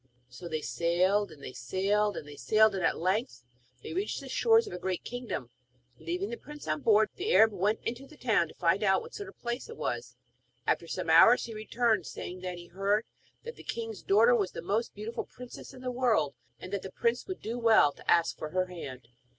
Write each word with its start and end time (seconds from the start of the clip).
So 0.29 0.47
they 0.47 0.61
sailed, 0.61 1.31
and 1.31 1.43
they 1.43 1.53
sailed, 1.53 2.17
and 2.17 2.27
they 2.27 2.35
sailed; 2.35 2.73
and 2.73 2.83
at 2.83 2.97
length 2.97 3.43
they 3.83 3.93
reached 3.93 4.19
the 4.19 4.29
shores 4.29 4.65
of 4.65 4.73
a 4.73 4.79
great 4.79 5.03
kingdom. 5.03 5.51
Leaving 5.99 6.31
the 6.31 6.37
prince 6.37 6.67
on 6.67 6.81
board, 6.81 7.09
the 7.17 7.31
Arab 7.35 7.51
went 7.53 7.81
into 7.83 8.07
the 8.07 8.17
town 8.17 8.47
to 8.47 8.55
find 8.55 8.81
out 8.81 9.03
what 9.03 9.13
sort 9.13 9.29
of 9.29 9.35
a 9.37 9.41
place 9.43 9.69
it 9.69 9.77
was. 9.77 10.15
After 10.65 10.87
some 10.87 11.11
hours 11.11 11.45
he 11.45 11.53
returned, 11.53 12.07
saying 12.07 12.41
that 12.41 12.57
he 12.57 12.65
heard 12.65 13.05
that 13.43 13.57
the 13.57 13.63
king's 13.63 14.01
daughter 14.01 14.33
was 14.33 14.53
the 14.53 14.63
most 14.63 14.95
beautiful 14.95 15.25
princess 15.25 15.71
in 15.71 15.81
the 15.81 15.91
world, 15.91 16.33
and 16.59 16.73
that 16.73 16.81
the 16.81 16.91
prince 16.91 17.27
would 17.27 17.39
do 17.39 17.59
well 17.59 17.91
to 17.91 18.09
ask 18.09 18.35
for 18.39 18.49
her 18.49 18.65
hand. 18.65 19.07